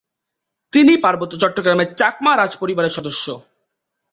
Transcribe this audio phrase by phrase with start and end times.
[0.73, 3.25] তিনি পার্বত্য চট্টগ্রামের চাকমা রাজপরিবারের সদস্য।